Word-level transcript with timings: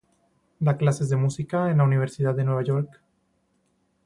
Da 0.69 0.73
clases 0.77 1.09
de 1.09 1.15
música 1.15 1.69
en 1.69 1.77
la 1.77 1.83
Universidad 1.83 2.33
de 2.33 2.43
Nueva 2.43 2.63
York. 2.63 3.03